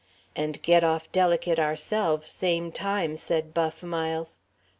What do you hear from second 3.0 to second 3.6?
said